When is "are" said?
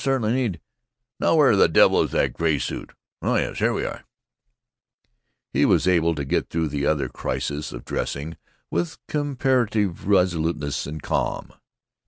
3.85-4.03